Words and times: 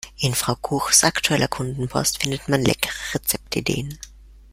In 0.17 0.33
Frau 0.33 0.55
Kuchs 0.55 1.03
aktueller 1.03 1.47
Kundenpost 1.47 2.19
findet 2.23 2.49
man 2.49 2.63
leckere 2.65 2.91
Rezeptideen. 3.13 3.99